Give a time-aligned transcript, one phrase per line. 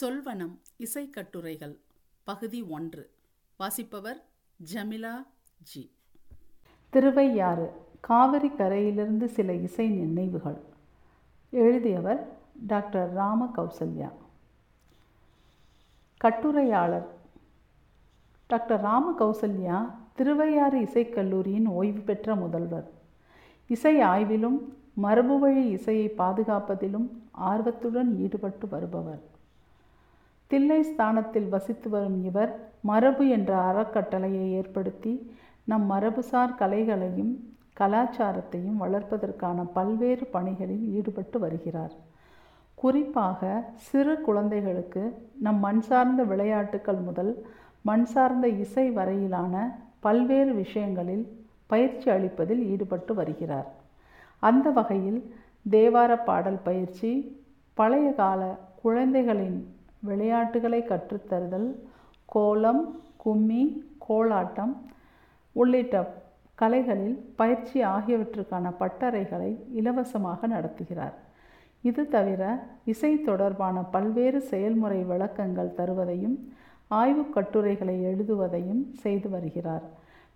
[0.00, 1.76] சொல்வனம் இசைக்கட்டுரைகள்
[2.24, 3.10] பகுதி ஒன்று.
[3.56, 4.22] வாசிப்பவர்
[4.72, 5.26] ஜமிலா
[5.62, 5.90] ஜி.
[6.90, 10.60] திருவையாறு காவிரி கரையிலிருந்து சில இசை நினைவுகள்.
[11.50, 14.12] எழுதியவர் டாக்டர் ராம கௌசல்யா
[16.16, 17.08] கட்டுரையாளர்
[18.46, 22.90] டாக்டர் ராம கௌசல்யா திருவையாறு இசைக்கல்லூரியின் ஓய்வு பெற்ற முதல்வர்.
[23.66, 24.58] இசை ஆய்விலும்
[24.94, 29.38] மரபு வழி இசையை பாதுகாப்பதிலும் ஆர்வத்துடன் ஈடுபட்டு வருபவர்.
[30.50, 35.12] தில்லை ஸ்தானத்தில் வசித்து வரும் இவர் மரபு என்ற அறக்கட்டளையை ஏற்படுத்தி
[35.64, 37.32] நம் மரபுசார் கலைகளையும்
[37.80, 41.94] கலாச்சாரத்தையும் வளர்ப்பதற்கான பல்வேறு பணிகளில் ஈடுபட்டு வருகிறார்.
[42.74, 43.40] குறிப்பாக
[43.88, 45.02] சிறு குழந்தைகளுக்கு
[45.40, 47.32] நம் மண் சார்ந்த விளையாட்டுக்கள் முதல்
[47.82, 49.54] மண் சார்ந்த இசை வரையிலான
[50.00, 51.24] பல்வேறு விஷயங்களில்
[51.66, 53.68] பயிற்சி அளிப்பதில் ஈடுபட்டு வருகிறார்.
[54.42, 55.20] அந்த வகையில்
[55.70, 57.10] தேவார பாடல் பயிற்சி
[57.74, 58.42] பழைய கால
[58.82, 59.58] குழந்தைகளின்
[60.00, 61.74] விளையாட்டுகளை கற்றுத்தருதல்
[62.24, 64.76] கோலம் கும்மி கோலாட்டம்
[65.52, 66.22] உள்ளிட்ட
[66.54, 71.12] கலைகளில் பயிற்சி ஆகியவற்றுக்கான பட்டறைகளை இலவசமாக நடத்துகிறார்.
[71.82, 76.36] இது தவிர இசை தொடர்பான பல்வேறு செயல்முறை விளக்கங்கள் தருவதையும்
[76.88, 79.82] ஆய்வுக் கட்டுரைகளை எழுதுவதையும் செய்து வருகிறார்.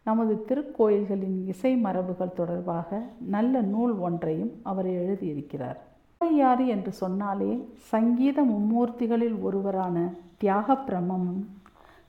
[0.04, 5.76] நமது திருக்கோயில்களின் இசை மரபுகள் தொடர்பாக நல்ல நூல் ஒன்றையும் அவர் எழுதியிருக்கிறார்.
[6.24, 9.96] திருவையாறு என்று சொன்னாலே சங்கீத மும்மூர்த்திகளில் ஒருவரான
[10.38, 11.42] தியாக பிரம்மமும்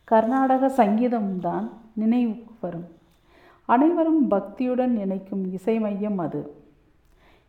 [0.04, 2.88] கர்நாடக சங்கீதமும் தான் நினைவுக்கு வரும்.
[3.66, 6.42] அனைவரும் பக்தியுடன் நினைக்கும் இசை மையம் அது.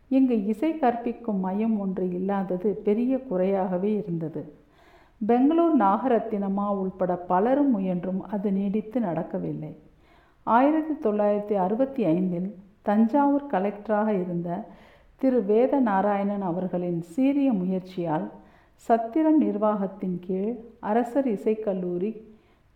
[0.07, 4.43] இங்கு இசை கற்பிக்கும் மையம் ஒன்று இல்லாதது பெரிய குறையாகவே இருந்தது.
[5.25, 9.79] பெங்களூர் நாகரத்தினமா உள்பட பலரும் முயன்றும் அது நீடித்து நடக்கவில்லை.
[10.43, 14.49] ஆயிரத்தி தொள்ளாயிரத்தி அறுபத்தி ஐந்தில் தஞ்சாவூர் கலெக்டராக இருந்த
[15.21, 18.25] திரு வேத நாராயணன் அவர்களின் சீரிய முயற்சியால்
[18.73, 22.11] சத்திரம் நிர்வாகத்தின் கீழ் அரசர் இசைக்கல்லூரி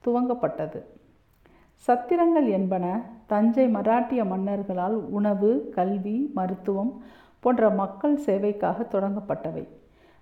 [0.04, 0.80] துவங்கப்பட்டது.
[1.88, 2.86] சத்திரங்கள் என்பன
[3.26, 6.92] தஞ்சை மராட்டிய மன்னர்களால் உணவு கல்வி மருத்துவம்
[7.40, 9.68] போன்ற மக்கள் சேவைக்காக தொடங்கப்பட்டவை.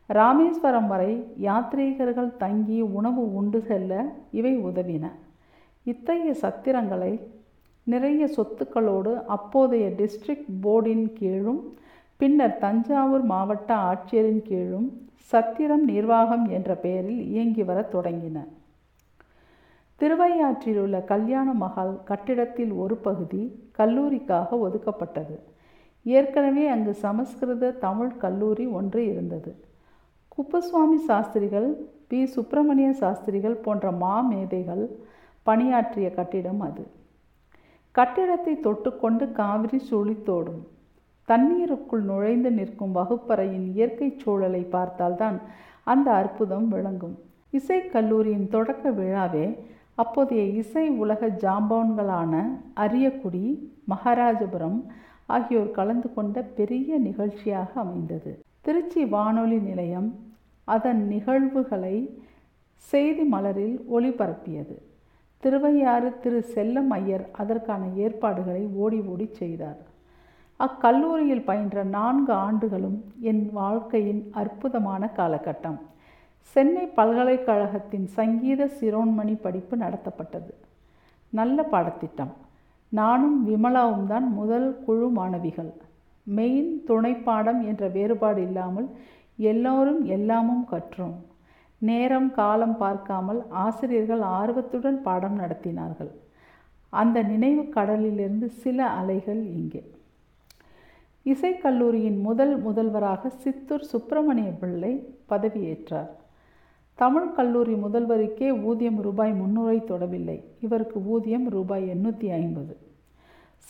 [0.07, 1.11] ராமேஸ்வரம் வரை
[1.41, 5.05] யாத்ரீகர்கள் தங்கி உணவு உண்டு செல்ல இவை உதவின.
[5.83, 7.13] இத்தகைய சத்திரங்களை
[7.83, 11.61] நிறைய சொத்துக்களோடு அப்போதைய டிஸ்ட்ரிக்ட் போர்டின் கீழும்
[12.19, 18.37] பின்னர் தஞ்சாவூர் மாவட்ட ஆட்சியரின் கீழும் சத்திரம் நிர்வாகம் என்ற பெயரில் இயங்கி வரத் தொடங்கின.
[19.95, 25.35] திருவையாற்றில் உள்ள கல்யாண மகால் கட்டிடத்தில் ஒரு பகுதி கல்லூரிக்காக ஒதுக்கப்பட்டது.
[26.03, 29.51] ஏற்கனவே அங்கு சமஸ்கிருத தமிழ் கல்லூரி ஒன்று இருந்தது.
[30.37, 31.69] குப்புசுவாமி சாஸ்திரிகள்
[32.07, 32.25] பி.
[32.25, 34.83] சுப்பிரமணிய சாஸ்திரிகள் போன்ற மாமேதைகள்
[35.43, 36.87] பணியாற்றிய கட்டிடம் அது.
[37.91, 40.61] கட்டிடத்தை தொட்டுக்கொண்டு காவிரி சுழித்தோடும்
[41.29, 45.37] தண்ணீருக்குள் நுழைந்து நிற்கும் வகுப்பறையின் இயற்கை சூழலை பார்த்தால்தான்
[45.91, 47.15] அந்த அற்புதம் விளங்கும்.
[47.57, 49.45] இசைக்கல்லூரியின் தொடக்க விழாவே
[50.01, 52.33] அப்போதைய இசை உலக ஜாம்பவுன்களான
[52.83, 53.45] அரியக்குடி
[53.91, 54.79] மகாராஜபுரம்
[55.35, 58.31] ஆகியோர் கலந்து கொண்ட பெரிய நிகழ்ச்சியாக அமைந்தது.
[58.65, 60.09] திருச்சி வானொலி நிலையம்
[60.67, 61.95] அதன் நிகழ்வுகளை
[62.91, 64.77] செய்தி மலரில் ஒளிபரப்பியது.
[65.43, 69.79] திருவையாறு திரு செல்லம் ஐயர் அதற்கான ஏற்பாடுகளை ஓடி ஓடி செய்தார்.
[70.65, 72.97] அக்கல்லூரியில் பயின்ற நான்கு ஆண்டுகளும்
[73.31, 75.77] என் வாழ்க்கையின் அற்புதமான காலகட்டம்.
[76.55, 80.51] சென்னை பல்கலைக்கழகத்தின் சங்கீத சிரோன்மணி படிப்பு நடத்தப்பட்டது.
[81.33, 82.33] நல்ல பாடத்திட்டம்.
[82.91, 85.71] நானும் விமலாவும் தான் முதல் குழு மாணவிகள்.
[86.27, 88.87] மெயின் துணை பாடம் என்ற வேறுபாடு இல்லாமல்
[89.51, 91.17] எல்லோரும் எல்லாமும் கற்றோம்.
[91.81, 96.11] நேரம் காலம் பார்க்காமல் ஆசிரியர்கள் ஆர்வத்துடன் பாடம் நடத்தினார்கள்.
[96.93, 99.83] அந்த நினைவு கடலிலிருந்து சில அலைகள் இங்கே.
[101.29, 106.07] இசைக்கல்லூரியின் முதல் முதல்வராக சித்தூர் சுப்பிரமணிய பிள்ளை பதவியேற்றார்.
[106.95, 110.43] தமிழ் கல்லூரி முதல்வருக்கே ஊதியம் ரூபாய் முன்னூறை தொடவில்லை.
[110.59, 112.77] இவருக்கு ஊதியம் ரூபாய் எண்ணூற்றி ஐம்பது.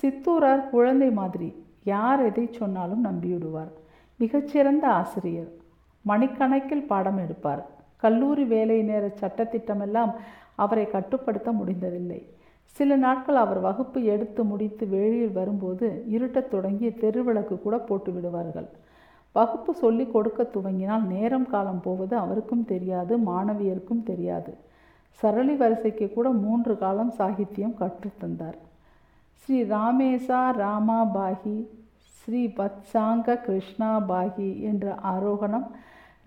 [0.02, 1.64] சித்தூரார் குழந்தை மாதிரி.
[1.84, 3.72] யார் எதை சொன்னாலும் நம்பிவிடுவார்.
[4.16, 5.52] மிகச்சிறந்த ஆசிரியர்.
[6.08, 7.70] மணிக்கணக்கில் பாடம் எடுப்பார்.
[7.98, 10.14] கல்லூரி வேலை நேர சட்டத்திட்டமெல்லாம்
[10.56, 12.22] அவரை கட்டுப்படுத்த முடிந்ததில்லை.
[12.78, 18.70] சில நாட்கள் அவர் வகுப்பு எடுத்து முடித்து வெளியில் வரும்போது இருட்டத் தொடங்கி தெருவிளக்கு கூட போட்டு விடுவார்கள்.
[19.36, 24.52] வகுப்பு சொல்லி கொடுக்க துவங்கினால் நேரம் காலம் போவது அவருக்கும் தெரியாது மாணவியருக்கும் தெரியாது.
[25.20, 28.58] சரளி வரிசைக்கு கூட மூன்று காலம் சாகித்யம் கற்றுத்தந்தார்
[29.42, 31.58] ஸ்ரீ ராமேசா ராமா பாகி
[32.18, 35.68] ஸ்ரீ பத்சாங்க கிருஷ்ணா பாகி என்ற ஆரோகணம்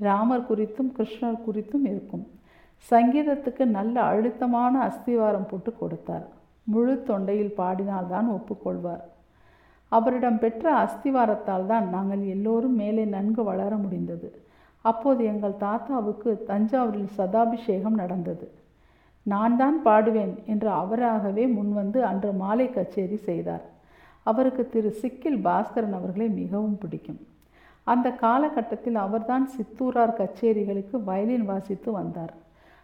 [0.07, 2.25] ராமர் குறித்தும் கிருஷ்ணர் குறித்தும் இருக்கும்.
[2.91, 6.27] சங்கீதத்துக்கு நல்ல அழுத்தமான அஸ்திவாரம் போட்டு கொடுத்தார்.
[6.73, 9.03] முழு தொண்டையில் பாடினால்தான் ஒப்புக்கொள்வார்.
[9.93, 14.29] அவரிடம் பெற்ற அஸ்திவாரத்தால் தான் நாங்கள் எல்லோரும் மேலே நன்கு வளர முடிந்தது.
[14.85, 18.47] அப்போது எங்கள் தாத்தாவுக்கு தஞ்சாவூரில் சதாபிஷேகம் நடந்தது.
[19.33, 23.65] நான் தான் பாடுவேன் என்று அவராகவே முன்வந்து அன்று மாலை கச்சேரி செய்தார்.
[24.27, 27.21] அவருக்கு திரு சிக்கில் பாஸ்கரன் அவர்களை மிகவும் பிடிக்கும்.
[27.87, 32.33] அந்த காலகட்டத்தில் அவர்தான் சித்தூரார் கச்சேரிகளுக்கு வயலின் வாசித்து வந்தார்.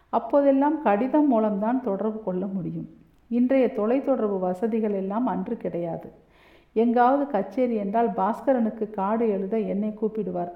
[0.09, 2.89] அப்போதெல்லாம் கடிதம் மூலம்தான் தொடர்பு கொள்ள முடியும்.
[3.29, 6.11] இன்றைய தொலைத்தொடர்பு வசதிகள் எல்லாம் அன்று கிடையாது.
[6.73, 10.51] எங்காவது கச்சேரி என்றால் பாஸ்கரனுக்கு காடு எழுத என்னை கூப்பிடுவார்.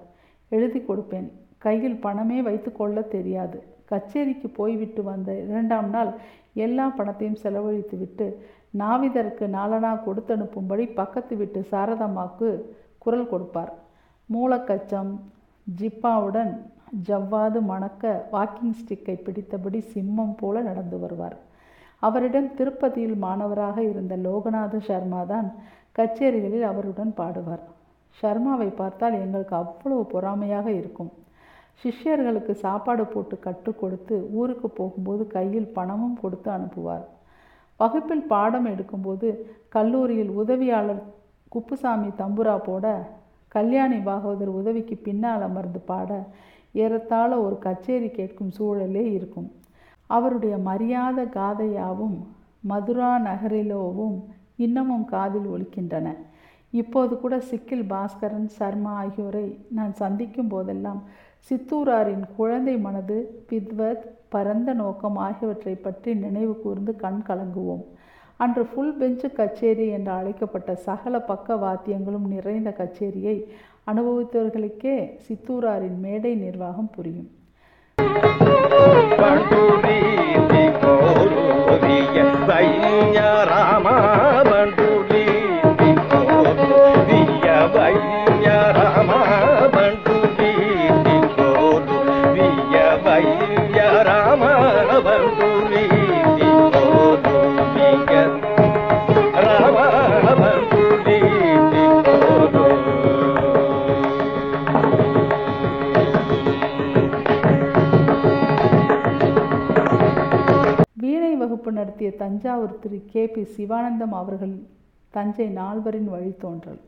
[0.50, 1.30] எழுதி கொடுப்பேன்.
[1.58, 3.64] கையில் பணமே வைத்து கொள்ள தெரியாது.
[3.92, 6.12] கச்சேரிக்கு போய்விட்டு வந்த இரண்டாம் நாள்
[6.54, 8.26] எல்லா பணத்தையும் செலவழித்து விட்டு
[8.78, 12.50] நாவிதருக்கு நாலனா கொடுத்தனுப்பும்படி பக்கத்து வீட்டு சாரதம்மாவுக்கு
[12.98, 13.72] குரல் கொடுப்பார்.
[14.34, 15.12] மூலக்கச்சம்
[15.82, 16.54] ஜிப்பாவுடன்
[17.08, 21.38] ஜவ்வாது மணக்க வாக்கிங் ஸ்டிக்கை பிடித்தபடி சிம்மம் போல நடந்து வருவார்.
[22.00, 25.48] அவரிடம் திருப்பதியில் மாணவராக இருந்த லோகநாத சர்மா தான்
[25.98, 27.64] கச்சேரிகளில் அவருடன் பாடுவார்.
[28.18, 31.12] ஷர்மாவை பார்த்தால் எங்களுக்கு அவ்வளவு பொறாமையாக இருக்கும்.
[31.84, 37.06] சிஷ்யர்களுக்கு சாப்பாடு போட்டு கற்றுக் கொடுத்து ஊருக்கு போகும்போது கையில் பணமும் கொடுத்து அனுப்புவார்.
[37.80, 39.28] வகுப்பில் பாடம் எடுக்கும்போது
[39.70, 41.02] கல்லூரியில் உதவியாளர்
[41.52, 42.86] குப்புசாமி தம்புரா போட
[43.48, 46.12] கல்யாணி பாகவதர் உதவிக்கு பின்னால் அமர்ந்து பாட
[46.74, 49.52] ஏறத்தாழ ஒரு கச்சேரி கேட்கும் சூழலே இருக்கும்.
[50.08, 52.18] அவருடைய மரியாத காதையாவும்
[52.60, 54.18] மதுரா நகரிலோவும்
[54.56, 56.08] இன்னமும் காதில் ஒலிக்கின்றன.
[56.72, 61.02] இப்போது கூட சிக்கில் பாஸ்கரன் சர்மா ஆகியோரை நான் சந்திக்கும் போதெல்லாம்
[61.50, 67.84] சித்தூராரின் குழந்தை மனது வித்வத் பரந்த நோக்கம் ஆகியவற்றை பற்றி நினைவு கூர்ந்து கண் கலங்குவோம்.
[68.38, 73.38] அன்று ஃபுல் பெஞ்சு கச்சேரி என்று அழைக்கப்பட்ட சகல பக்க வாத்தியங்களும் நிறைந்த கச்சேரியை
[73.88, 74.96] அனுபவித்தவர்களுக்கே
[75.28, 77.32] சித்தூராரின் மேடை நிர்வாகம் புரியும்.
[112.04, 114.56] நடத்திய தஞ்சாவூர் திரு கே பி சிவானந்தம் அவர்கள்
[115.10, 116.82] தஞ்சை நால்வரின் வழித்தோன்றல்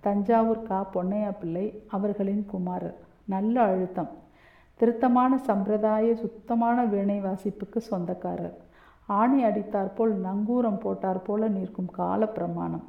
[0.00, 0.78] தஞ்சாவூர் கா.
[0.94, 2.96] பொன்னையா பிள்ளை அவர்களின் குமாரர்.
[3.24, 4.08] நல்ல அழுத்தம்.
[4.80, 8.56] திருத்தமான சம்பிரதாய சுத்தமான வீணை வாசிப்புக்கு சொந்தக்காரர்.
[9.06, 12.86] ஆணி அடித்தாற்போல் நங்கூரம் போட்டார் போல நிற்கும் கால பிரமாணம்.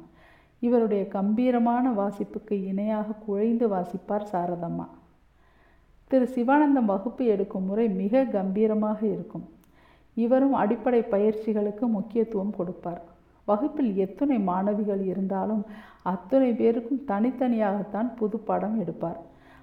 [0.60, 4.86] இவருடைய கம்பீரமான வாசிப்புக்கு இணையாக குழைந்து வாசிப்பார் சாரதம்மா.
[6.10, 9.46] திரு சிவானந்தம் வகுப்பு எடுக்கும் முறை மிக கம்பீரமாக இருக்கும்.
[10.16, 13.02] இவரும் அடிப்படை பயிற்சிகளுக்கு முக்கியத்துவம் கொடுப்பார்.
[13.48, 15.62] வகுப்பில் எத்தனை மாணவிகள் இருந்தாலும்
[16.02, 19.20] அத்தனை பேருக்கும் தனித்தனியாகத்தான் புது பாடம் எடுப்பார்.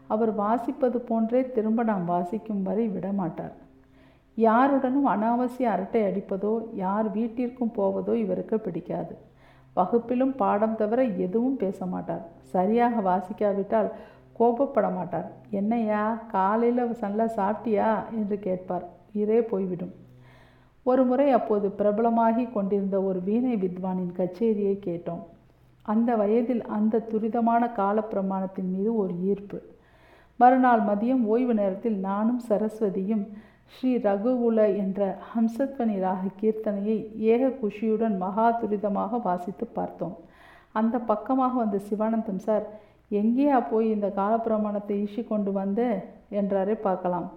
[0.07, 3.55] அவர் வாசிப்பது போன்றே திரும்ப நாம் வாசிக்கும் வரை விடமாட்டார்.
[4.35, 9.13] யாருடனும் அனாவசிய அரட்டை அடிப்பதோ யார் வீட்டிற்கும் போவதோ இவருக்கு பிடிக்காது.
[9.75, 12.23] வகுப்பிலும் பாடம் தவிர எதுவும் பேச மாட்டார்.
[12.53, 13.89] சரியாக வாசிக்காவிட்டால்
[14.39, 15.27] கோபப்பட மாட்டார்.
[15.49, 17.91] என்னையா காலையில் நல்லா சாப்பிட்டியா?
[18.11, 18.85] என்று கேட்பார்.
[19.13, 19.93] உயிரே போய்விடும்.
[20.85, 25.23] ஒரு முறை அப்போது பிரபலமாகி கொண்டிருந்த ஒரு வீணை வித்வானின் கச்சேரியை கேட்டோம்.
[25.85, 29.59] அந்த வயதில் அந்த துரிதமான காலப்பிரமாணத்தின் மீது ஒரு ஈர்ப்பு.
[30.39, 33.23] மறுநாள் மதியம் ஓய்வு நேரத்தில் நானும் சரஸ்வதியும்
[33.73, 36.97] ஸ்ரீ ரகுகுல என்ற ஹம்சத்வனி ராக கீர்த்தனையை
[37.33, 40.15] ஏக குஷியுடன் மகா துரிதமாக வாசித்து பார்த்தோம்.
[40.71, 42.65] அந்த பக்கமாக வந்த சிவானந்தம் சார்
[43.11, 45.81] எங்கேயா போய் இந்த காலப்பிரமாணத்தை ஈசி கொண்டு வந்த?
[46.39, 47.27] என்றாரே பார்க்கலாம்.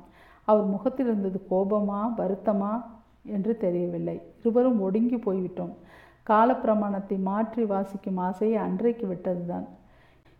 [0.44, 2.72] அவர் முகத்தில் இருந்தது கோபமா வருத்தமா
[3.26, 4.20] என்று தெரியவில்லை.
[4.38, 5.74] இருவரும் ஒடுங்கி போய்விட்டோம்.
[6.30, 9.66] காலப்பிரமாணத்தை மாற்றி வாசிக்கும் ஆசையை அன்றைக்கு விட்டதுதான்.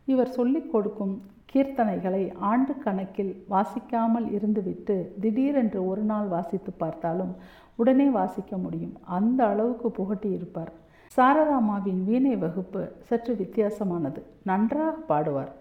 [0.04, 7.34] இவர் சொல்லிக் கொடுக்கும் கீர்த்தனைகளை ஆண்டு கணக்கில் வாசிக்காமல் இருந்துவிட்டு திடீரென்று ஒரு நாள் வாசித்து பார்த்தாலும்
[7.74, 8.96] உடனே வாசிக்க முடியும்.
[9.04, 10.72] அந்த அளவுக்கு புகட்டி இருப்பார்
[11.16, 14.22] சாரதாமாவின் வீணை வகுப்பு சற்று வித்தியாசமானது.
[14.42, 15.52] நன்றாக பாடுவார்.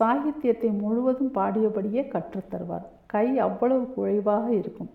[0.00, 2.86] சாகித்யத்தை முழுவதும் பாடியபடியே கற்றுத்தருவார்.
[3.06, 4.90] கை அவ்வளவு குழைவாக இருக்கும்.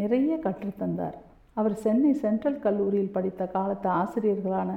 [0.00, 1.16] நிறைய கற்றுத்தந்தார்.
[1.60, 4.70] அவர் சென்னை சென்ட்ரல் கல்லூரியில் படித்த காலத்து ஆசிரியர்களான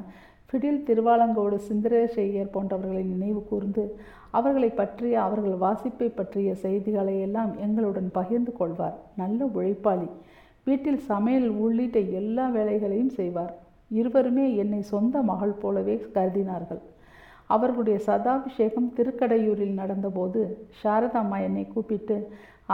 [0.48, 3.84] ஃபிடில் திருவாலங்கோடு சுந்தரேஷையர் போன்றவர்களை நினைவு கூர்ந்து
[4.40, 8.98] அவர்களை பற்றிய அவர்கள் வாசிப்பை பற்றிய செய்திகளை எல்லாம் எங்களுடன் பகிர்ந்து கொள்வார்.
[9.18, 10.08] நல்ல உழைப்பாளி.
[10.68, 13.54] வீட்டில் சமையல் உள்ளிட்ட எல்லா வேலைகளையும் செய்வார்.
[14.00, 16.82] இருவருமே என்னை சொந்த மகள் போலவே கருதினார்கள்.
[17.54, 20.42] அவர்களுடைய சதாபிஷேகம் திருக்கடையூரில் நடந்தபோது
[20.84, 22.18] சாரதாம்மா என்னை கூப்பிட்டு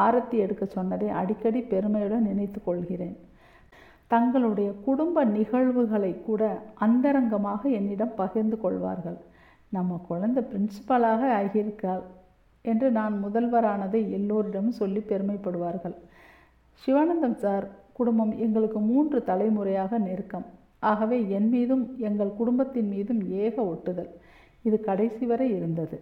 [0.05, 3.15] ஆரத்தி எடுக்க சொன்னதை அடிக்கடி பெருமையுடன் நினைத்து கொள்கிறேன்.
[4.13, 6.43] தங்களுடைய குடும்ப நிகழ்வுகளை கூட
[6.85, 9.17] அந்தரங்கமாக என்னிடம் பகிர்ந்து கொள்வார்கள்.
[9.69, 12.03] நம்ம குழந்தை பிரின்சிபலாக ஆகியிருக்காள்
[12.61, 15.95] என்று நான் முதல்வரானதை எல்லோரிடமும் சொல்லி பெருமைப்படுவார்கள்.
[16.81, 17.67] சிவானந்தம் சார்
[17.99, 20.47] குடும்பம் எங்களுக்கு மூன்று தலைமுறையாக நெருக்கம்.
[20.79, 24.11] ஆகவே என் மீதும் எங்கள் குடும்பத்தின் மீதும் ஏக ஒட்டுதல்.
[24.67, 25.97] இது கடைசி வரை இருந்தது.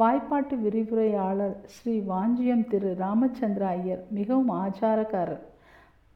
[0.00, 5.42] வாய்ப்பாட்டு விரிவுரையாளர் ஸ்ரீ வாஞ்சியம் திரு ராமச்சந்திர ஐயர் மிகவும் ஆச்சாரக்காரர்.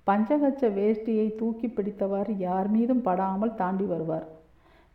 [0.07, 4.27] பஞ்சகச்ச வேஷ்டியை தூக்கி பிடித்தவாறு யார் மீதும் படாமல் தாண்டி வருவார்.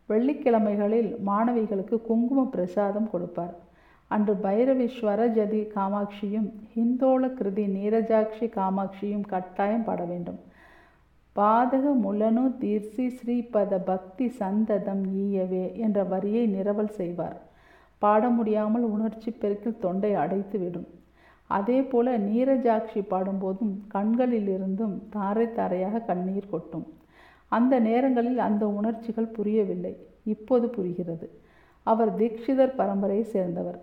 [0.08, 3.54] வெள்ளிக்கிழமைகளில் மாணவிகளுக்கு குங்கும பிரசாதம் கொடுப்பார்.
[4.08, 10.40] அன்று பைரவி ஸ்வரஜதி காமாட்சியும் ஹிந்தோள கிருதி நீரஜாட்சி காமாட்சியும் கட்டாயம் பாட வேண்டும்.
[11.36, 17.38] பாதக முலனு தீர்சி ஸ்ரீபத பக்தி சந்ததம் ஈயவே என்ற வரியை நிரவல் செய்வார்.
[17.98, 20.88] பாட முடியாமல் உணர்ச்சி பெருக்கில் தொண்டை அடைத்து விடும்.
[21.46, 26.86] அதே போல நீரஜாட்சி பாடும்போதும் கண்களிலிருந்தும் தாரை தாரையாக கண்ணீர் கொட்டும்.
[27.48, 29.94] அந்த நேரங்களில் அந்த உணர்ச்சிகள் புரியவில்லை.
[30.24, 31.26] இப்போது புரிகிறது.
[31.86, 33.78] அவர் தீக்ஷிதர் பரம்பரையை சேர்ந்தவர்.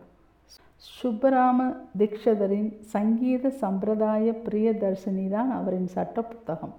[1.02, 1.60] சுப்பராம
[1.98, 6.76] தீக்ஷதரின் சங்கீத சம்பிரதாய பிரியதர்ஷினி தான் அவரின் சட்ட புத்தகம்.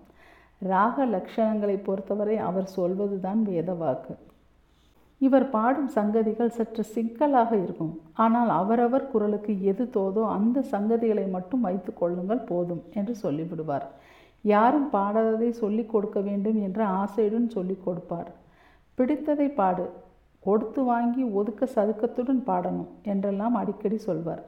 [0.62, 4.14] ராக லட்சணங்களை பொறுத்தவரை அவர் சொல்வதுதான் வேதவாக்கு.
[5.18, 8.00] இவர் பாடும் சங்கதிகள் சற்று சிக்கலாக இருக்கும்.
[8.12, 13.86] ஆனால் அவரவர் குரலுக்கு எது தோதோ அந்த சங்கதிகளை மட்டும் வைத்து கொள்ளுங்கள் போதும் என்று சொல்லிவிடுவார்.
[14.42, 18.30] யாரும் பாடாததை சொல்லிக் கொடுக்க வேண்டும் என்ற ஆசையுடன் சொல்லிக் கொடுப்பார்.
[18.98, 19.90] பிடித்ததை பாடு
[20.40, 24.42] கொடுத்து வாங்கி ஒதுக்க சதுக்கத்துடன் பாடணும் என்றெல்லாம் அடிக்கடி சொல்வார்.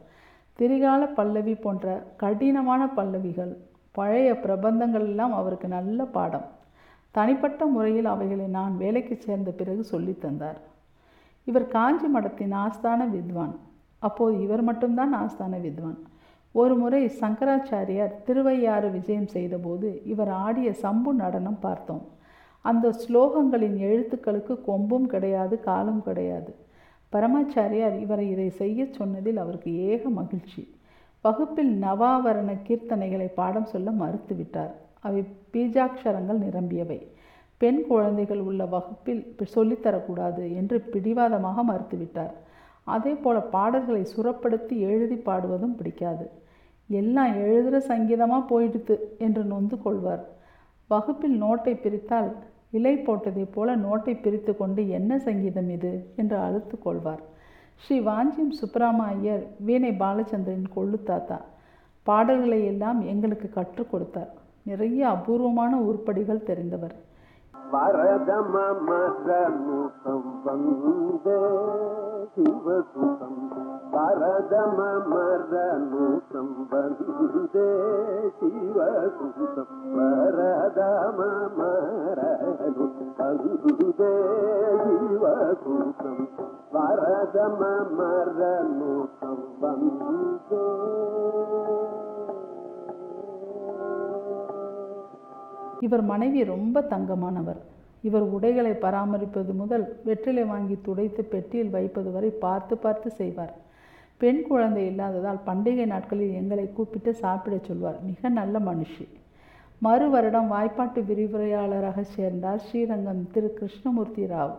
[0.58, 3.52] திரிகால பல்லவி போன்ற கடினமான பல்லவிகள்
[3.92, 6.46] பழைய பிரபந்தங்கள் எல்லாம் அவருக்கு நல்ல பாடம்.
[7.10, 10.60] தனிப்பட்ட முறையில் அவைகளை நான் வேலைக்கு சேர்ந்த பிறகு சொல்லி தந்தார்.
[11.44, 13.54] இவர் காஞ்சி மடத்தின் ஆஸ்தான வித்வான்.
[13.98, 15.98] அப்போது இவர் மட்டும்தான் ஆஸ்தான வித்வான்.
[16.52, 22.02] ஒரு முறை சங்கராச்சாரியார் திருவையாறு விஜயம் செய்தபோது இவர் ஆடிய சம்பு நடனம் பார்த்தோம்.
[22.60, 26.54] அந்த ஸ்லோகங்களின் எழுத்துக்களுக்கு கொம்பும் கிடையாது காலும் கிடையாது.
[27.12, 30.62] பரமாச்சாரியார் இவரை இதை செய்ய சொன்னதில் அவருக்கு ஏக மகிழ்ச்சி.
[31.24, 34.72] வகுப்பில் நவாவரண கீர்த்தனைகளை பாடம் சொல்ல மறுத்துவிட்டார்.
[35.00, 35.20] அவை
[35.52, 36.98] பீஜாட்சரங்கள் நிரம்பியவை.
[37.56, 42.32] பெண் குழந்தைகள் உள்ள வகுப்பில் சொல்லித்தரக்கூடாது என்று பிடிவாதமாக மறுத்துவிட்டார்.
[42.84, 46.30] அதே போல பாடல்களை சுரப்படுத்தி எழுதி பாடுவதும் பிடிக்காது.
[46.88, 50.24] எல்லாம் எழுதுகிற சங்கீதமாக போயிடுத்து என்று நொந்து கொள்வார்.
[50.88, 52.32] வகுப்பில் நோட்டை பிரித்தால்
[52.70, 55.92] இலை போட்டதைப் போல நோட்டை பிரித்து கொண்டு என்ன சங்கீதம் இது?
[56.16, 57.22] என்று அழுத்து கொள்வார்.
[57.76, 61.40] ஸ்ரீ வாஞ்சியம் சுப்பராம ஐயர் வீணை பாலச்சந்திரன் கொள்ளு தாத்தா.
[62.02, 64.30] பாடல்களை எல்லாம் எங்களுக்கு கற்றுக் கொடுத்தார்.
[64.62, 66.94] நிறைய அபூர்வமான உருப்படிகள் தெரிந்தவர்.
[67.74, 68.88] వరద మమ
[69.26, 71.24] సముఖం శివ
[72.34, 73.50] శివసుతం.
[73.94, 75.14] వరద మమ
[75.52, 77.54] రనుతం శివ
[78.40, 79.66] శివసుతం.
[79.96, 80.80] వరద
[81.18, 81.62] మమ
[82.18, 82.86] రను
[83.18, 84.00] శివ
[84.84, 86.28] శివసుతం.
[86.74, 88.00] వరద మమ
[88.38, 91.41] రనుతం వందే
[95.86, 97.60] இவர் மனைவி ரொம்ப தங்கமானவர்.
[98.08, 103.54] இவர் உடைகளை பராமரிப்பது முதல் வெற்றிலை வாங்கி துடைத்து பெட்டியில் வைப்பது வரை பார்த்து பார்த்து செய்வார்.
[104.22, 107.98] பெண் குழந்தை இல்லாததால் பண்டிகை நாட்களில் எங்களை கூப்பிட்டு சாப்பிடச் சொல்வார்.
[108.08, 109.06] மிக நல்ல மனுஷி.
[109.86, 114.56] மறு வருடம் வாய்ப்பாட்டு விரிவுரையாளராக சேர்ந்தார் ஸ்ரீரங்கம் திரு கிருஷ்ணமூர்த்தி ராவ்.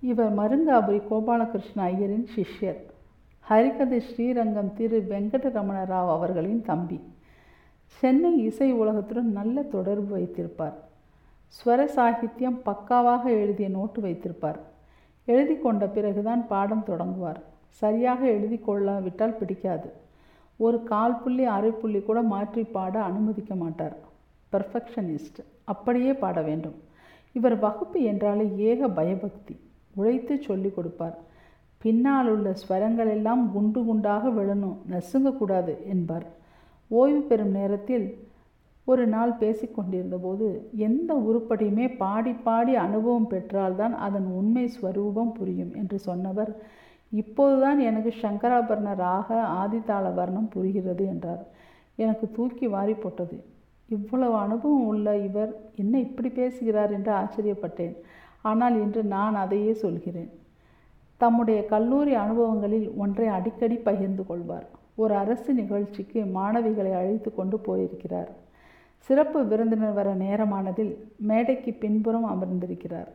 [0.00, 2.80] இவர் மருங்காபுரி கோபாலகிருஷ்ண ஐயரின் சிஷ்யர்.
[3.50, 6.98] ஹரிகதை ஸ்ரீரங்கம் திரு வெங்கடரமண ராவ் அவர்களின் தம்பி.
[7.86, 10.72] சென்னை இசை உலகத்துடன் நல்ல தொடர்பு வைத்திருப்பார்.
[11.48, 14.58] ஸ்வர சாகித்யம் பக்காவாக எழுதிய நோட்டு வைத்திருப்பார்.
[15.26, 17.40] எழுதி கொண்ட பிறகுதான் பாடம் தொடங்குவார்.
[17.68, 19.90] சரியாக எழுதி கொள்ளாவிட்டால் பிடிக்காது.
[20.56, 23.96] ஒரு கால் புள்ளி அரை புள்ளி கூட மாற்றி பாட அனுமதிக்க மாட்டார்.
[24.52, 25.44] பெர்ஃபெக்ஷனிஸ்ட்.
[25.64, 26.74] அப்படியே பாட வேண்டும்.
[27.32, 29.60] இவர் வகுப்பு என்றாலே ஏக பயபக்தி.
[29.94, 31.18] உழைத்து சொல்லிக் கொடுப்பார்.
[31.78, 34.76] பின்னால் உள்ள ஸ்வரங்களெல்லாம் குண்டு குண்டாக விழணும்.
[34.90, 36.44] நசுங்கக்கூடாது என்பார்.
[36.90, 38.06] ஓய்வு பெறும் நேரத்தில்
[38.84, 46.56] ஒரு நாள் பேசிக்கொண்டிருந்தபோது எந்த உருப்படியுமே பாடி பாடி அனுபவம் பெற்றால்தான் அதன் உண்மை ஸ்வரூபம் புரியும் என்று சொன்னவர்.
[47.10, 51.42] இப்போதுதான் எனக்கு சங்கராபரண ராக ஆதித்தாள வர்ணம் புரிகிறது என்றார்.
[51.96, 53.44] எனக்கு தூக்கி வாரி போட்டது.
[53.88, 57.94] இவ்வளவு அனுபவம் உள்ள இவர் என்ன இப்படி பேசுகிறார் என்று ஆச்சரியப்பட்டேன்.
[58.42, 60.30] ஆனால் இன்று நான் அதையே சொல்கிறேன்.
[61.16, 64.66] தம்முடைய கல்லூரி அனுபவங்களில் ஒன்றை அடிக்கடி பகிர்ந்து கொள்வார்.
[64.96, 68.30] ஒரு அரசு நிகழ்ச்சிக்கு மாணவிகளை அழைத்து கொண்டு போயிருக்கிறார்.
[68.96, 73.10] சிறப்பு விருந்தினர் வர நேரமானதில் மேடைக்கு பின்புறம் அமர்ந்திருக்கிறார்.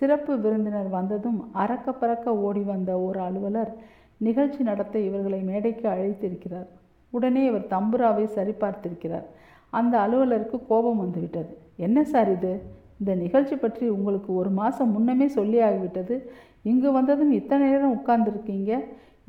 [0.00, 3.72] சிறப்பு விருந்தினர் வந்ததும் அறக்க பறக்க ஓடி வந்த ஒரு அலுவலர்
[4.16, 6.66] நிகழ்ச்சி நடத்த இவர்களை மேடைக்கு அழைத்திருக்கிறார்.
[7.10, 9.26] உடனே இவர் தம்புராவை சரிபார்த்திருக்கிறார்.
[9.70, 11.56] அந்த அலுவலருக்கு கோபம் வந்துவிட்டது.
[11.76, 12.52] என்ன சார் இது?
[12.98, 16.16] இந்த நிகழ்ச்சி பற்றி உங்களுக்கு ஒரு மாதம் முன்னமே சொல்லி ஆகிவிட்டது.
[16.62, 18.72] இங்கு வந்ததும் இத்தனை நேரம் உட்கார்ந்துருக்கீங்க.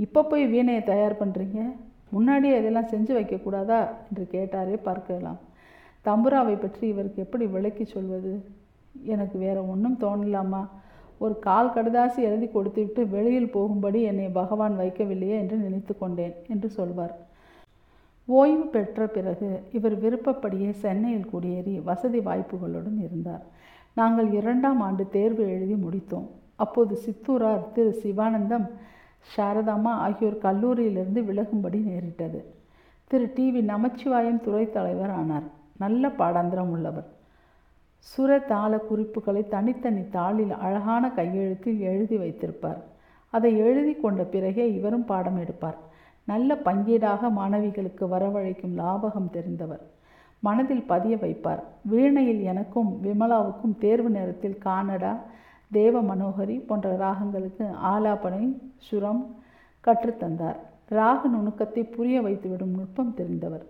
[0.04, 1.60] இப்போ போய் வீணையை தயார் பண்ணுறீங்க
[2.10, 3.80] முன்னாடியே இதெல்லாம் செஞ்சு வைக்கக்கூடாதா?
[4.08, 5.40] என்று கேட்டாரே பார்க்கலாம்.
[6.06, 8.34] தம்புராவை பற்றி இவருக்கு எப்படி விளக்கி சொல்வது?
[9.14, 10.62] எனக்கு வேற ஒன்றும் தோணலாமா?
[11.18, 17.14] ஒரு கால் கடுதாசி எழுதி கொடுத்துவிட்டு வெளியில் போகும்படி என்னை பகவான் வைக்கவில்லையே என்று நினைத்து கொண்டேன் என்று சொல்வார்.
[18.28, 23.44] ஓய்வு பெற்ற பிறகு இவர் விருப்பப்படியே சென்னையில் குடியேறி வசதி வாய்ப்புகளுடன் இருந்தார்.
[23.94, 26.28] நாங்கள் இரண்டாம் ஆண்டு தேர்வு எழுதி முடித்தோம்.
[26.56, 28.68] அப்போது சித்தூரார் திரு சிவானந்தம்
[29.38, 32.53] சாரதாமா ஆகியோர் கல்லூரியிலிருந்து விலகும்படி நேரிட்டது.
[33.08, 33.32] திரு.
[33.36, 33.46] டி.
[33.51, 33.63] வி.
[33.63, 35.44] நமச்சிவாயம் துறை தலைவர் ஆனார்.
[35.77, 37.08] நல்ல பாடாந்திரம் உள்ளவர்.
[37.98, 42.82] சுர தாள குறிப்புகளை தனித்தனி தாளில் அழகான கையெழுத்தில் எழுதி வைத்திருப்பார்.
[43.29, 45.77] அதை எழுதி கொண்ட பிறகே இவரும் பாடம் எடுப்பார்.
[46.24, 49.84] நல்ல பங்கீடாக மாணவிகளுக்கு வரவழைக்கும் லாபகம் தெரிந்தவர்.
[50.39, 51.62] மனதில் பதிய வைப்பார்.
[51.82, 55.17] வீணையில் எனக்கும் விமலாவுக்கும் தேர்வு நேரத்தில் கானடா
[55.72, 58.44] தேவ மனோகரி போன்ற ராகங்களுக்கு ஆலாபனை
[58.78, 59.24] சுரம்
[59.84, 63.66] கற்றுத்தந்தார் ராக நுணுக்கத்தை புரிய வைத்துவிடும் நுட்பம் தெரிந்தவர்.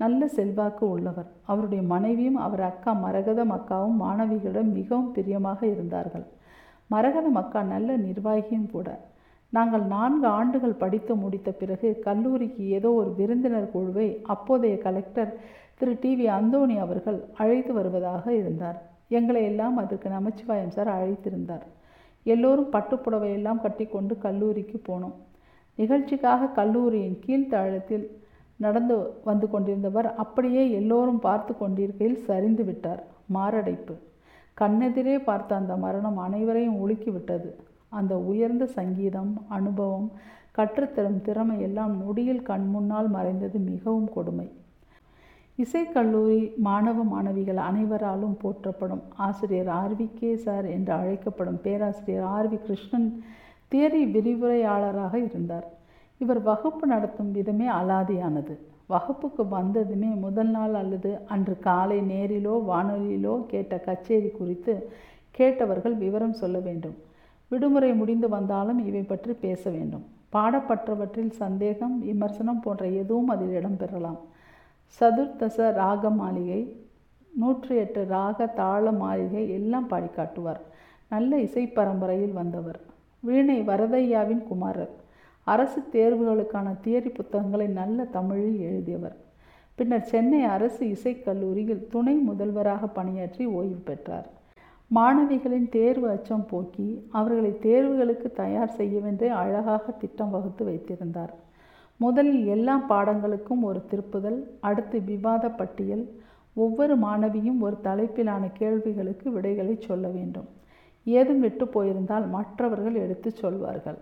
[0.00, 1.28] நல்ல செல்வாக்கு உள்ளவர்.
[1.44, 6.26] அவருடைய மனைவியும் அவர் அக்கா மரகதம் அக்காவும் மாணவிகளிடம் மிகவும் பிரியமாக இருந்தார்கள்.
[6.90, 8.88] மரகதம் அக்கா நல்ல நிர்வாகியும் கூட.
[9.52, 15.32] நாங்கள் நான்கு ஆண்டுகள் படித்து முடித்த பிறகு கல்லூரிக்கு ஏதோ ஒரு விருந்தினர் குழுவை அப்போதைய collector
[15.78, 18.78] Thiru T V Anthony அவர்கள் அழைத்து வருவதாக இருந்தார்.
[19.08, 21.64] எங்களை எல்லாம் அதற்கு நமச்சிவாயம் சார் அழைத்திருந்தார்.
[22.22, 25.16] எல்லோரும் பட்டுப்புடவையெல்லாம் கட்டிக்கொண்டு கல்லூரிக்கு போனோம்.
[25.78, 28.06] நிகழ்ச்சிக்காக கல்லூரியின் கீழ்த்தாழத்தில்
[28.56, 33.02] நடந்து வந்து கொண்டிருந்தவர் அப்படியே எல்லோரும் பார்த்து கொண்டிருக்கையில் சரிந்து விட்டார்.
[33.26, 33.94] மாரடைப்பு.
[34.60, 37.56] கண்ணெதிரே பார்த்த அந்த மரணம் அனைவரையும் உலுக்கி விட்டது.
[37.88, 40.12] அந்த உயர்ந்த சங்கீதம் அனுபவம்
[40.58, 44.50] கற்றுத்தரும் திறமை எல்லாம் நொடியில் கண் முன்னால் மறைந்தது மிகவும் கொடுமை.
[45.58, 53.08] இசைக்கல்லூரி மாணவ மாணவிகள் அனைவராலும் போற்றப்படும் ஆசிரியர் ஆர்வி கே சார் என்று அழைக்கப்படும் பேராசிரியர் ஆர்வி கிருஷ்ணன்
[53.72, 55.66] தியரி விரிவுரையாளராக இருந்தார்.
[56.20, 58.54] இவர் வகுப்பு நடத்தும் விதமே அலாதியானது.
[58.88, 64.74] வகுப்புக்கு வந்ததுமே முதல் நாள் அல்லது அன்று காலை நேரிலோ வானொலியிலோ கேட்ட கச்சேரி குறித்து
[65.38, 66.96] கேட்டவர்கள் விவரம் சொல்ல வேண்டும்.
[67.50, 70.06] விடுமுறை முடிந்து வந்தாலும் இவை பற்றி பேச வேண்டும்.
[70.34, 74.20] பாடப்பட்டவற்றில் சந்தேகம் விமர்சனம் போன்ற எதுவும் அதில் இடம்பெறலாம்.
[74.94, 76.60] சதுர்த்தச ராக மாளிகை
[77.32, 80.60] நூற்றி எட்டு ராக தாள மாளிகை எல்லாம் பாடி காட்டுவார்.
[81.08, 82.80] நல்ல இசை பரம்பரையில் வந்தவர்.
[83.22, 84.94] வீணை வரதையாவின் குமாரர்.
[85.44, 89.16] அரசு தேர்வுகளுக்கான தியரி புத்தகங்களை நல்ல தமிழில் எழுதியவர்.
[89.78, 94.26] பின்னர் சென்னை அரசு இசைக்கல்லூரியில் துணை முதல்வராக பணியாற்றி ஓய்வு பெற்றார்.
[94.90, 101.34] மாணவிகளின் தேர்வு அச்சம் போக்கி அவர்களை தேர்வுகளுக்கு தயார் செய்யவென்றே அழகாக திட்டம் வகுத்து வைத்திருந்தார்.
[101.96, 106.04] முதலில் எல்லா பாடங்களுக்கும் ஒரு திருப்புதல் அடுத்து விவாத பட்டியல்
[106.54, 110.48] ஒவ்வொரு மாணவியும் ஒரு தலைப்பிலான கேள்விகளுக்கு விடைகளை சொல்ல வேண்டும்.
[111.06, 113.98] ஏதும் விட்டு போயிருந்தால் மற்றவர்கள் எடுத்துச் சொல்வார்கள்.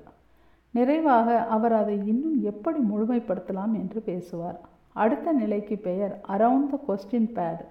[0.75, 4.59] நிறைவாக அவர் அதை இன்னும் எப்படி முழுமைப்படுத்தலாம் என்று பேசுவார்.
[4.93, 7.63] அடுத்த நிலைக்கு பெயர் அரவுண்ட் த கொஸ்டின் பேட்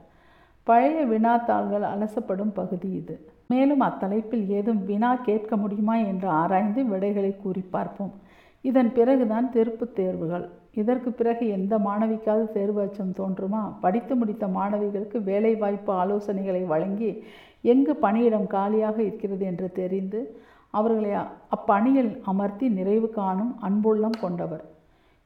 [0.67, 3.15] பழைய வினாத்தாள்கள் அலசப்படும் பகுதி இது.
[3.47, 8.13] மேலும் அத்தலைப்பில் ஏதும் வினா கேட்க முடியுமா என்று ஆராய்ந்து விடைகளை கூறி பார்ப்போம்.
[8.63, 10.45] இதன் பிறகுதான் திருப்புத் தேர்வுகள்.
[10.73, 13.61] இதற்கு பிறகு எந்த மாணவிக்காவது தேர்வு அச்சம் தோன்றுமா?
[13.81, 17.09] படித்து முடித்த மாணவிகளுக்கு வேலைவாய்ப்பு ஆலோசனைகளை வழங்கி
[17.61, 20.21] எங்கு பணியிடம் காலியாக இருக்கிறது என்று தெரிந்து
[20.69, 21.11] அவர்களை
[21.55, 24.63] அப்பணியில் அமர்த்தி நிறைவு காணும் அன்புள்ளம் கொண்டவர்.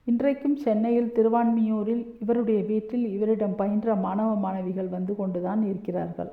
[0.08, 6.32] இன்றைக்கும் சென்னையில் திருவான்மியூரில் இவருடைய வீட்டில் இவரிடம் பயின்ற மாணவ மாணவிகள் வந்து கொண்டுதான் இருக்கிறார்கள்.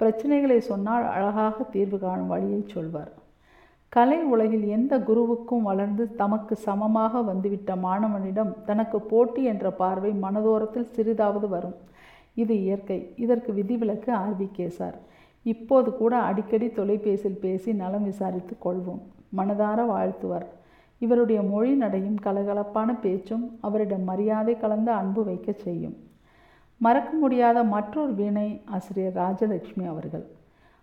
[0.00, 3.12] பிரச்சனைகளை சொன்னால் அழகாக தீர்வு காணும் வழியை சொல்வார்.
[3.94, 11.48] கலை உலகில் எந்த குருவுக்கும் வளர்ந்து தமக்கு சமமாக வந்துவிட்ட மாணவனிடம் தனக்கு போட்டி என்ற பார்வை மனதோரத்தில் சிறிதாவது
[11.48, 11.74] வரும்.
[12.34, 13.12] இது இயற்கை.
[13.16, 14.94] இதற்கு விதிவிலக்கு ஆர்வி கேசார்
[15.42, 19.02] இப்போது கூட அடிக்கடி தொலைபேசியில் பேசி நலம் விசாரித்து கொள்வோம்.
[19.36, 20.46] மனதார வாழ்த்துவார்.
[20.98, 25.96] இவருடைய மொழி நடையும் கலகலப்பான பேச்சும் அவரிடம் மரியாதை கலந்த அன்பு வைக்கச் செய்யும்.
[26.76, 30.38] மறக்க முடியாத மற்றொரு வீணை ஆசிரியர் ராஜலட்சுமி அவர்கள்.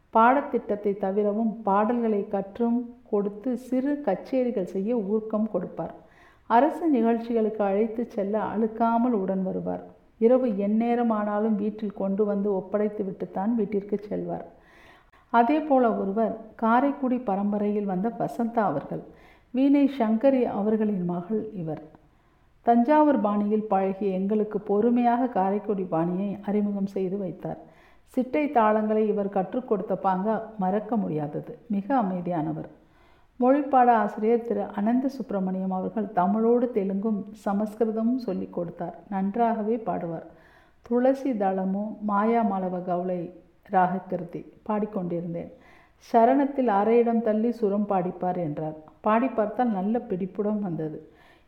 [0.10, 5.96] பாடத்திட்டத்தை தவிரவும் பாடல்களை கற்றும் கொடுத்து சிறு கச்சேரிகள் செய்ய ஊக்கம் கொடுப்பார்.
[6.56, 9.84] அரசு நிகழ்ச்சிகளுக்கு அழைத்து செல்ல அழுக்காமல் உடன் வருவார்.
[10.26, 14.46] இரவு எந்நேரமானாலும் வீட்டில் கொண்டு வந்து ஒப்படைத்து விட்டுத்தான் வீட்டிற்கு செல்வார்.
[15.30, 19.04] அதே போல ஒருவர் காரைக்குடி பரம்பரையில் வந்த வசந்தா அவர்கள்
[19.52, 21.84] வீணை சங்கரி அவர்களின் மகள் இவர்.
[22.66, 27.60] தஞ்சாவூர் பாணியில் பழகிய எங்களுக்கு பொறுமையாக காரைக்குடி பாணியை அறிமுகம் செய்து வைத்தார்.
[28.14, 30.28] சிட்டை தாளங்களை இவர் கற்றுக் கொடுத்த பாங்க
[30.60, 31.54] மறக்க முடியாதது.
[31.68, 32.70] மிக அமைதியானவர்.
[33.40, 38.96] மொழிப்பாட ஆசிரியர் திரு அனந்த சுப்பிரமணியம் அவர்கள் தமிழோடு தெலுங்கும் சமஸ்கிருதமும் சொல்லிக் கொடுத்தார்.
[39.10, 40.28] நன்றாகவே பாடுவார்.
[40.82, 43.20] துளசி தளமோ மாயா மாலவ கவுளை
[43.72, 45.52] ராகக்கிருதி பாடிக்கொண்டிருந்தேன்.
[46.14, 48.76] சரணத்தில் அரையிடம் தள்ளி சுரம் பாடிப்பார் என்றார்.
[49.02, 51.00] பாடி பார்த்தால் நல்ல பிடிப்புடன் வந்தது.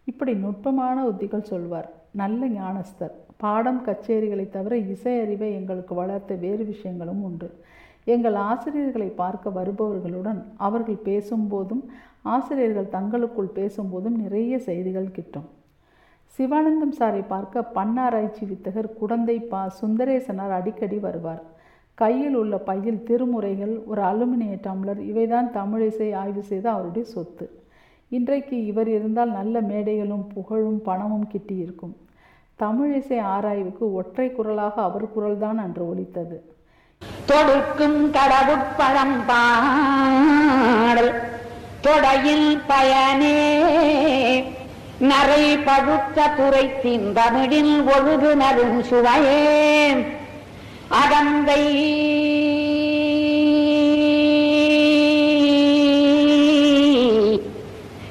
[0.06, 1.90] இப்படி நுட்பமான உத்திகள் சொல்வார்.
[2.12, 3.16] நல்ல ஞானஸ்தர்.
[3.38, 7.50] பாடம் கச்சேரிகளை தவிர இசை அறிவை எங்களுக்கு வளர்த்த வேறு விஷயங்களும் உண்டு.
[8.06, 11.84] எங்கள் ஆசிரியர்களை பார்க்க வருபவர்களுடன் அவர்கள் பேசும்போதும்
[12.22, 15.48] ஆசிரியர்கள் தங்களுக்குள் பேசும்போதும் நிறைய செய்திகள் கிட்டும்.
[16.40, 21.42] சிவானந்தம் சாரை பார்க்க பன்னாராய்ச்சி வித்தகர் குடந்தை பா சுந்தரேசனார் அடிக்கடி வருவார்.
[21.94, 27.62] கையில் உள்ள பையில் திருமுறைகள் ஒரு அலுமினிய டம்ளர் இவைதான் தமிழிசை ஆய்வு செய்த அவருடைய சொத்து.
[28.10, 31.96] இன்றைக்கு இவர் இருந்தால் நல்ல மேடைகளும் புகழும் பணமும் கிட்டியிருக்கும்.
[32.60, 36.58] தமிழிசை ஆராய்வுக்கு ஒற்றை குரலாக அவர் குரல்தான் அன்று ஒலித்தது.
[37.26, 41.14] தொடுக்கும் கடவுட்பழம் பாடல்
[41.82, 43.38] தொடையில் பயனே.
[45.00, 50.06] நரை பழுத்த துறை திந்தமிழில் ஒழுகு நரும் சுவையே.
[50.88, 51.64] அகந்தை.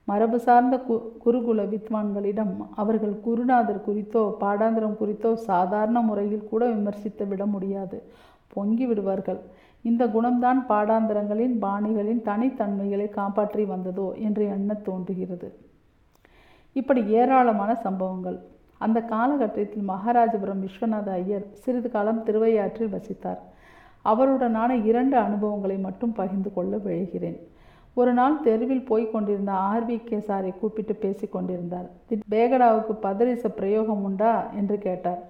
[0.07, 0.93] மரபு சார்ந்த கு
[1.25, 8.03] குருகுல வித்வான்களிடம் அவர்கள் குருநாதர் குறித்தோ பாடாந்திரம் குறித்தோ சாதாரண முறையில் கூட விமர்சித்து விட முடியாது.
[8.47, 9.39] பொங்கி விடுவார்கள்.
[9.81, 15.49] இந்த குணம்தான் பாடாந்திரங்களின் பாணிகளின் தனித்தன்மைகளை காப்பாற்றி வந்ததோ என்று எண்ணத் தோன்றுகிறது.
[16.75, 18.37] இப்படி ஏராளமான சம்பவங்கள்.
[18.85, 23.41] அந்த காலகட்டத்தில் மகாராஜபுரம் விஸ்வநாத ஐயர் சிறிது காலம் திருவையாற்றில் வசித்தார்.
[24.05, 27.39] அவருடனான இரண்டு அனுபவங்களை மட்டும் பகிர்ந்து கொள்ள விழைகிறேன்.
[27.93, 31.87] ஒரு நாள் தெருவில் போய் கொண்டிருந்த ஆர்வி கேசாரை கூப்பிட்டு பேசிக் கொண்டிருந்தார்.
[32.31, 34.33] பேகடாவுக்கு பதரிச பிரயோகம் உண்டா?
[34.57, 35.21] என்று கேட்டார்.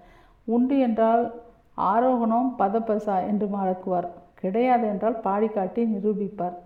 [0.47, 1.23] உண்டு என்றால்
[1.77, 4.09] ஆரோகணம் பதப்பசா என்று மறக்குவார்
[4.41, 6.57] கிடையாது என்றால் பாடி காட்டி நிரூபிப்பார்.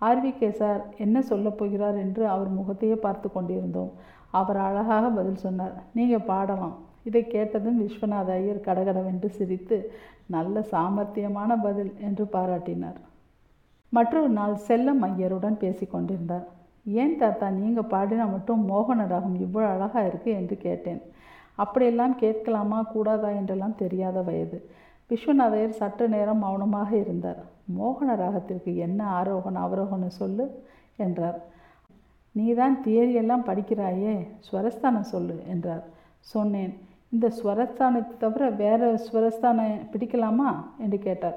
[0.00, 3.92] ஆர்விகே சார் என்ன சொல்லப் போகிறார் என்று அவர் முகத்தையே பார்த்து கொண்டிருந்தோம்.
[4.30, 6.76] அவர் அழகாக பதில் சொன்னார் நீங்கள் பாடலாம்.
[7.04, 9.92] இதை கேட்டதும் விஸ்வநாத ஐயர் கடகடவென்று சிரித்து
[10.26, 12.98] நல்ல சாமர்த்தியமான பதில் என்று பாராட்டினார்.
[13.88, 16.46] மற்றொரு நாள் செல்லம் ஐயருடன் பேசிக் கொண்டிருந்தார்.
[16.84, 20.30] ஏன் தாத்தா நீங்கள் பாடினா மட்டும் மோகன ராகம் இவ்வளோ அழகாக இருக்கு?
[20.30, 21.00] என்று கேட்டேன்.
[21.54, 22.82] அப்படியெல்லாம் கேட்கலாமா?
[22.82, 23.28] கூடாதா?
[23.30, 24.70] என்றெல்லாம் தெரியாத வயது.
[25.10, 27.42] விஸ்வநாதையர் சற்று நேரம் மௌனமாக இருந்தார்.
[27.78, 30.64] மோகன ராகத்திற்கு என்ன ஆரோகணம் அவரோகணம் சொல்லு
[30.96, 31.38] என்றார்.
[32.32, 35.84] நீதான் தியரியெல்லாம் படிக்கிறாயே ஸ்வரஸ்தானம் சொல்லு என்றார்.
[36.20, 36.78] சொன்னேன்
[37.10, 40.64] இந்த ஸ்வரஸ்தானத்தை தவிர வேற ஸ்வரஸ்தானம் பிடிக்கலாமா?
[40.78, 41.36] என்று கேட்டார்.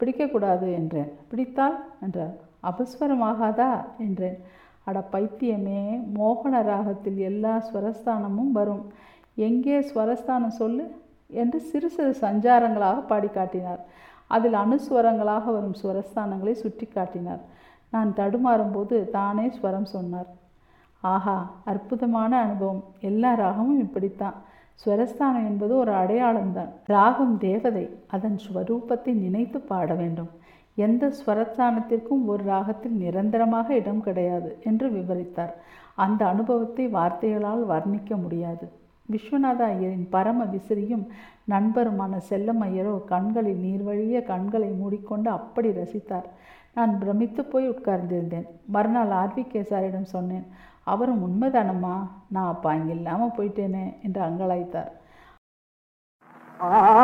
[0.00, 1.12] பிடிக்கக்கூடாது என்றேன்.
[1.28, 1.84] பிடித்தால்?
[2.00, 2.34] என்றார்.
[2.62, 3.84] அபஸ்வரமாகாதா?
[3.98, 4.38] என்றேன்.
[4.84, 8.92] அட பைத்தியமே மோகன ராகத்தில் எல்லா ஸ்வரஸ்தானமும் வரும்.
[9.34, 10.94] எங்கே ஸ்வரஸ்தானம் சொல்லு?
[11.28, 13.86] என்று சிறு சிறு சஞ்சாரங்களாக பாடி காட்டினார்
[14.28, 17.42] அதில் அணுஸ்வரங்களாக வரும் ஸ்வரஸ்தானங்களை சுட்டி காட்டினார்
[17.90, 20.28] நான் தடுமாறும்போது தானே ஸ்வரம் சொன்னார்.
[21.02, 22.82] ஆஹா அற்புதமான அனுபவம்.
[23.00, 24.36] எல்லா ராகமும் இப்படித்தான்.
[24.84, 26.72] ஸ்வரஸ்தானம் என்பது ஒரு அடையாளம்தான்.
[26.86, 30.30] ராகம் தேவதை அதன் ஸ்வரூபத்தை நினைத்து பாட வேண்டும்.
[30.74, 35.54] எந்த ஸ்வரஸ்தானத்திற்கும் ஒரு ராகத்தில் நிரந்தரமாக இடம் கிடையாது என்று விவரித்தார்.
[35.94, 38.66] அந்த அனுபவத்தை வார்த்தைகளால் வர்ணிக்க முடியாது.
[39.12, 41.04] விஸ்வநாத ஐயரின் பரம விசிறியும்
[41.52, 46.28] நண்பருமான செல்லம் ஐயரோ கண்களில் நீர்வழிய கண்களை மூடிக்கொண்டு அப்படி ரசித்தார்.
[46.76, 48.46] நான் பிரமித்து போய் உட்கார்ந்திருந்தேன்.
[48.74, 50.46] மறுநாள் ஆர்வி கேசாரிடம் சொன்னேன்
[50.92, 51.96] அவரும் உண்மைதானம்மா?
[52.34, 54.92] நான் அப்பா அங்கே இல்லாமல் போயிட்டேனே என்று அங்கலாய்த்தார்.
[56.60, 56.98] ஆ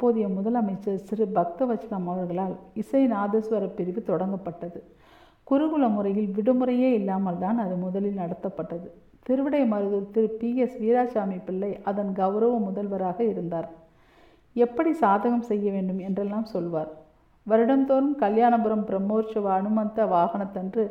[0.00, 4.78] அப்போதைய முதலமைச்சர் சிறு பக்தவச்சலம் அவர்களால் இசை நாதஸ்வர பிரிவு தொடங்கப்பட்டது.
[5.50, 8.86] குருகுல முறையில் விடுமுறையே இல்லாமல் தான் அது முதலில் நடத்தப்பட்டது.
[9.22, 10.56] திருவிடை மருதூர் திரு பி.
[10.56, 10.78] எஸ்.
[10.80, 13.68] வீராசாமி பிள்ளை அதன் கௌரவ முதல்வராக இருந்தார்.
[14.56, 16.90] எப்படி சாதகம் செய்ய வேண்டும் என்றெல்லாம் சொல்வார்.
[17.46, 20.86] வருடந்தோறும் கல்யாணபுரம் பிரம்மோற்சவ அனுமந்த வாகனத்தன்று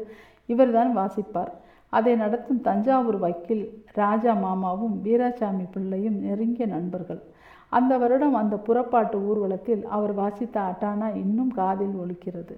[0.46, 1.52] இவர்தான் வாசிப்பார்.
[1.94, 7.22] அதை நடத்தும் தஞ்சாவூர் வக்கீல் ராஜா மாமாவும் வீராசாமி பிள்ளையும் நெருங்கிய நண்பர்கள்.
[7.70, 12.56] அந்த வருடம் அந்த புறப்பாட்டு ஊர்வலத்தில் அவர் வாசித்த அட்டானா இன்னும் காதில் ஒலிக்கிறது.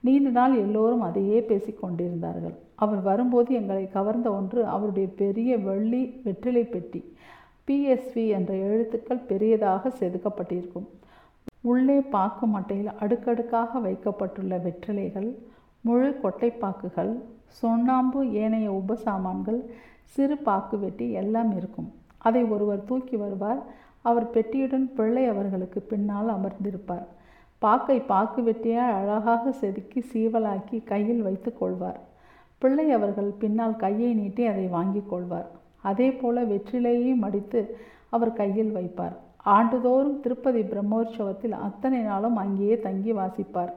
[0.00, 2.54] நீண்ட நாள் எல்லோரும் அதையே பேசிக் கொண்டிருந்தார்கள்.
[2.74, 7.16] அவர் வரும்போது எங்களை கவர்ந்த ஒன்று அவருடைய பெரிய வெள்ளி வெற்றிலை பெட்டி
[7.66, 10.88] பிஎஸ்வி என்ற எழுத்துக்கள் பெரியதாக செதுக்கப்பட்டிருக்கும்.
[11.60, 15.30] உள்ளே பாக்கு மட்டையில் அடுக்கடுக்காக வைக்கப்பட்டுள்ள வெற்றிலைகள்
[15.80, 17.12] முழு கொட்டைப்பாக்குகள்
[17.46, 19.60] சுண்ணாம்பு ஏனைய உபசாமான்கள்
[20.02, 21.92] சிறு பாக்கு வெட்டி எல்லாம் இருக்கும்.
[22.18, 23.62] அதை ஒருவர் தூக்கி வருவார்.
[24.04, 27.06] அவர் பெட்டியுடன் பிள்ளை அவர்களுக்கு பின்னால் அமர்ந்திருப்பார்.
[27.62, 32.00] பாக்கை பாக்கு வெட்டியால் அழகாக செதுக்கி சீவலாக்கி கையில் வைத்து கொள்வார்.
[32.62, 35.48] பிள்ளை அவர்கள் பின்னால் கையை நீட்டி அதை வாங்கிக் கொள்வார்.
[35.82, 37.60] அதே போல வெற்றிலையை மடித்து
[38.08, 39.16] அவர் கையில் வைப்பார்.
[39.36, 43.72] ஆண்டுதோறும் திருப்பதி பிரம்மோற்சவத்தில் அத்தனை நாளும் அங்கேயே தங்கி வாசிப்பார்.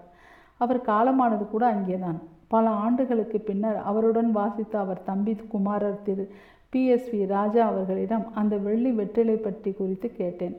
[0.58, 2.20] அவர் காலமானது கூட அங்கேதான்.
[2.48, 6.26] பல ஆண்டுகளுக்கு பின்னர் அவருடன் வாசித்த அவர் தம்பி குமாரர் திரு
[6.74, 10.56] பிஎஸ்வி ராஜா அவர்களிடம் அந்த வெள்ளி வெற்றிலை பற்றி குறித்து கேட்டேன்.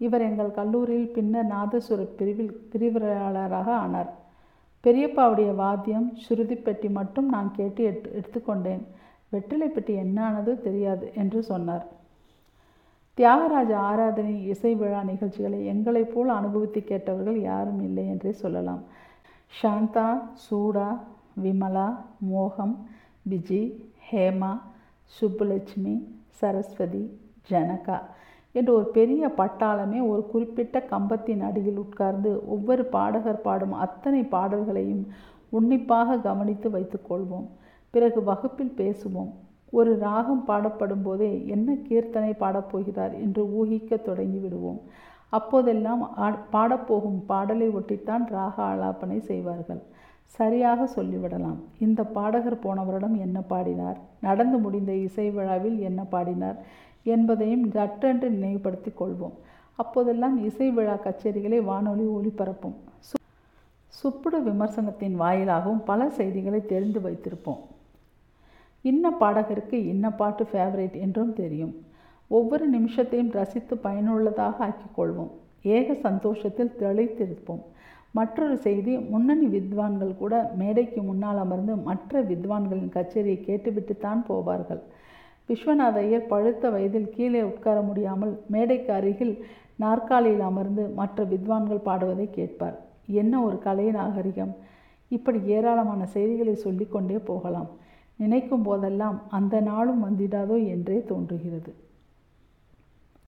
[0.00, 4.10] இவர் எங்கள் கல்லூரியில் பின்னர் நாதசுர பிரிவில் பிரிவுரையாளராக ஆனார்.
[4.84, 8.82] பெரியப்பாவுடைய வாத்தியம் சுருதி பெட்டி மட்டும் நான் கேட்டு எட்டு எடுத்துக்கொண்டேன்.
[9.32, 11.84] வெற்றிலை பெட்டி என்னானதோ தெரியாது என்று சொன்னார்.
[13.18, 18.82] தியாகராஜ ஆராதனை இசை விழா நிகழ்ச்சிகளை எங்களைப் போல் அனுபவித்து கேட்டவர்கள் யாரும் இல்லை என்றே சொல்லலாம்.
[19.52, 20.08] சாந்தா
[20.44, 20.88] சூடா
[21.42, 21.88] விமலா
[22.30, 22.74] மோகம்
[23.30, 23.62] விஜி
[24.10, 24.52] ஹேமா
[25.16, 25.94] சுப்புலட்சுமி
[26.40, 27.02] சரஸ்வதி
[27.50, 27.98] ஜனகா
[28.54, 35.04] என்று ஒரு பெரிய பட்டாளமே ஒரு குறிப்பிட்ட கம்பத்தின் அடியில் உட்கார்ந்து ஒவ்வொரு பாடகர் பாடும் அத்தனை பாடல்களையும்
[35.58, 37.46] உன்னிப்பாக கவனித்து வைத்துக்கொள்வோம்
[37.94, 39.30] பிறகு வகுப்பில் பேசுவோம்.
[39.72, 44.80] ஒரு ராகம் பாடப்படும் போதே என்ன கீர்த்தனை பாடப்போகிறார் என்று ஊகிக்க தொடங்கிவிடுவோம்
[45.32, 46.02] அப்போதெல்லாம்
[46.52, 49.82] பாடப்போகும் பாடலை ஒட்டித்தான் ராக ஆலாபனை செய்வார்கள்.
[50.30, 51.56] சரியாக சொல்லிவிடலாம்.
[51.78, 53.98] இந்த பாடகர் போன வருடம் என்ன பாடினார்?
[54.20, 56.56] நடந்து முடிந்த இசை விழாவில் என்ன பாடினார்?
[57.02, 59.32] என்பதையும் சட்டென்று நினைவுபடுத்திக் கொள்வோம்.
[59.76, 62.74] அப்போதெல்லாம் இசை விழா கச்சேரிகளை வானொலி ஒளிபரப்பும்.
[62.98, 63.28] சு-
[63.88, 67.58] சுப்புடு விமர்சனத்தின் வாயிலாகவும் பல செய்திகளை தெரிந்து வைத்திருப்போம்.
[68.82, 71.86] இன்ன பாடகருக்கு இன்ன பாட்டு ஃபேவரேட் என்றும் தெரியும்.
[72.28, 75.30] ஒவ்வொரு நிமிஷத்தையும் ரசித்து பயனுள்ளதாக ஆக்கிக்கொள்வோம்
[75.62, 77.62] ஏக சந்தோஷத்தில் திளைத்திருப்போம்.
[78.14, 84.80] மற்றொரு செய்தி முன்னணி வித்வான்கள் கூட மேடைக்கு முன்னால் அமர்ந்து மற்ற வித்வான்களின் கச்சேரியை கேட்டுவிட்டுத்தான் போவார்கள்.
[85.48, 89.34] விஸ்வநாத ஐயர் பழுத்த வயதில் கீழே உட்கார முடியாமல் மேடைக்கு அருகில்
[89.78, 92.76] நாற்காலியில் அமர்ந்து மற்ற வித்வான்கள் பாடுவதை கேட்பார்.
[93.14, 94.52] என்ன ஒரு கலை நாகரிகம்!
[95.10, 97.70] இப்படி ஏராளமான செய்திகளை சொல்லிக்கொண்டே போகலாம்.
[98.18, 101.70] நினைக்கும் போதெல்லாம் அந்த நாளும் வந்திடாதோ என்றே தோன்றுகிறது.